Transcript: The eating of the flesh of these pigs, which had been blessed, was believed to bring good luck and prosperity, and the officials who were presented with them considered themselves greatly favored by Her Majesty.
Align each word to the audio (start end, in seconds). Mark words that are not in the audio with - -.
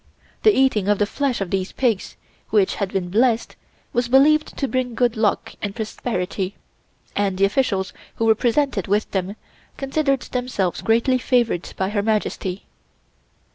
The 0.41 0.49
eating 0.57 0.87
of 0.87 0.97
the 0.97 1.05
flesh 1.05 1.41
of 1.41 1.51
these 1.51 1.71
pigs, 1.71 2.15
which 2.49 2.73
had 2.77 2.91
been 2.91 3.11
blessed, 3.11 3.55
was 3.93 4.07
believed 4.07 4.57
to 4.57 4.67
bring 4.67 4.95
good 4.95 5.15
luck 5.15 5.53
and 5.61 5.75
prosperity, 5.75 6.55
and 7.15 7.37
the 7.37 7.45
officials 7.45 7.93
who 8.15 8.25
were 8.25 8.33
presented 8.33 8.87
with 8.87 9.11
them 9.11 9.35
considered 9.77 10.21
themselves 10.21 10.81
greatly 10.81 11.19
favored 11.19 11.71
by 11.77 11.89
Her 11.89 12.01
Majesty. 12.01 12.65